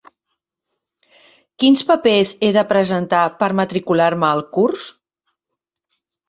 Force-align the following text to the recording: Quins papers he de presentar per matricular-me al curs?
Quins 1.63 1.83
papers 1.89 2.31
he 2.47 2.49
de 2.57 2.63
presentar 2.71 3.19
per 3.45 3.51
matricular-me 3.61 4.27
al 4.31 4.43
curs? 4.59 4.89